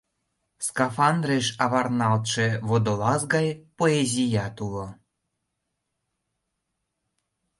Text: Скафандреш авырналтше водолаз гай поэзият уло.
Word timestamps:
Скафандреш 0.65 1.47
авырналтше 1.63 2.45
водолаз 2.67 3.21
гай 3.33 3.47
поэзият 3.77 4.55
уло. 4.65 4.87